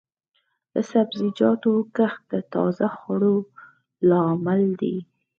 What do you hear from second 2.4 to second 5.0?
تازه خوړو لامل دی.